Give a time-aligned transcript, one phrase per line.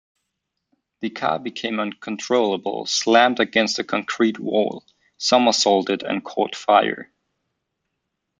[1.01, 4.83] The car became uncontrollable, slammed against a concrete wall,
[5.19, 7.11] somersaulted and caught fire.